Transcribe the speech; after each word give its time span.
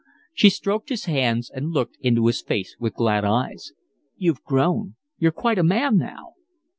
She 0.33 0.49
stroked 0.49 0.89
his 0.89 1.05
hands 1.05 1.51
and 1.53 1.69
looked 1.69 1.95
into 2.01 2.25
his 2.25 2.41
face 2.41 2.75
with 2.79 2.95
glad 2.95 3.23
eyes. 3.23 3.71
"You've 4.17 4.43
grown. 4.43 4.95
You're 5.19 5.31
quite 5.31 5.59
a 5.59 5.63
man 5.63 5.97
now." 5.97 6.33